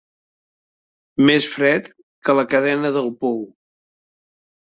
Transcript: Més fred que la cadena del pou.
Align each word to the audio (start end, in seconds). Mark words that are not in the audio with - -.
Més 1.29 1.49
fred 1.57 1.91
que 2.29 2.35
la 2.39 2.45
cadena 2.55 2.93
del 2.97 3.13
pou. 3.25 3.37